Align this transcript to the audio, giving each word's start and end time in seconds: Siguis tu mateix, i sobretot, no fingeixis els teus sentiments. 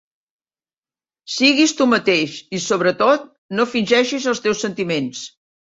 Siguis 1.33 1.75
tu 1.81 1.87
mateix, 1.93 2.41
i 2.61 2.65
sobretot, 2.69 3.31
no 3.61 3.71
fingeixis 3.77 4.31
els 4.35 4.47
teus 4.49 4.69
sentiments. 4.69 5.27